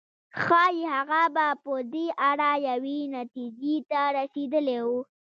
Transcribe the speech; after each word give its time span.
ښايي 0.41 0.83
هغه 0.95 1.21
به 1.35 1.47
په 1.63 1.73
دې 1.93 2.07
اړه 2.29 2.49
یوې 2.69 2.99
نتيجې 3.17 3.75
ته 3.89 3.99
رسېدلی 4.17 4.79
و. 4.87 4.89